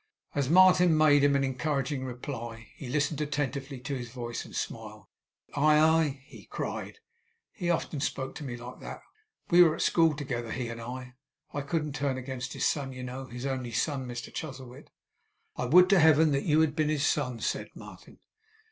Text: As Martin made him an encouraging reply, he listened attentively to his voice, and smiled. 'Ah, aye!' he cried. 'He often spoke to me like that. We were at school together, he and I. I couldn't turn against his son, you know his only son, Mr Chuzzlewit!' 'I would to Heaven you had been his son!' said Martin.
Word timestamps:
As 0.33 0.49
Martin 0.49 0.97
made 0.97 1.23
him 1.23 1.35
an 1.35 1.43
encouraging 1.43 2.03
reply, 2.05 2.69
he 2.75 2.89
listened 2.89 3.21
attentively 3.21 3.79
to 3.81 3.95
his 3.95 4.09
voice, 4.09 4.43
and 4.45 4.55
smiled. 4.55 5.05
'Ah, 5.53 5.97
aye!' 5.99 6.23
he 6.25 6.45
cried. 6.45 6.97
'He 7.51 7.69
often 7.69 7.99
spoke 7.99 8.33
to 8.33 8.43
me 8.43 8.57
like 8.57 8.79
that. 8.79 9.03
We 9.51 9.61
were 9.61 9.75
at 9.75 9.83
school 9.83 10.15
together, 10.15 10.51
he 10.53 10.69
and 10.69 10.81
I. 10.81 11.13
I 11.53 11.61
couldn't 11.61 11.93
turn 11.93 12.17
against 12.17 12.53
his 12.53 12.65
son, 12.65 12.93
you 12.93 13.03
know 13.03 13.25
his 13.27 13.45
only 13.45 13.71
son, 13.73 14.07
Mr 14.07 14.33
Chuzzlewit!' 14.33 14.89
'I 15.57 15.65
would 15.65 15.87
to 15.91 15.99
Heaven 15.99 16.33
you 16.33 16.61
had 16.61 16.75
been 16.75 16.89
his 16.89 17.05
son!' 17.05 17.39
said 17.39 17.67
Martin. 17.75 18.17